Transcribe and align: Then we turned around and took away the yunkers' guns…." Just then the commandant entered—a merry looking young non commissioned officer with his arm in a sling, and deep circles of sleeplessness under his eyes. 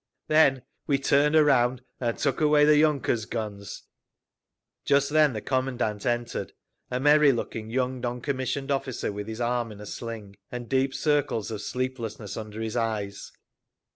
Then 0.29 0.63
we 0.87 0.97
turned 0.97 1.35
around 1.35 1.83
and 1.99 2.17
took 2.17 2.41
away 2.41 2.65
the 2.65 2.73
yunkers' 2.77 3.25
guns…." 3.29 3.83
Just 4.83 5.11
then 5.11 5.33
the 5.33 5.41
commandant 5.41 6.07
entered—a 6.07 6.99
merry 6.99 7.31
looking 7.31 7.69
young 7.69 7.99
non 7.99 8.19
commissioned 8.19 8.71
officer 8.71 9.11
with 9.11 9.27
his 9.27 9.39
arm 9.39 9.71
in 9.71 9.79
a 9.79 9.85
sling, 9.85 10.37
and 10.51 10.67
deep 10.67 10.95
circles 10.95 11.51
of 11.51 11.61
sleeplessness 11.61 12.35
under 12.35 12.61
his 12.61 12.75
eyes. 12.75 13.31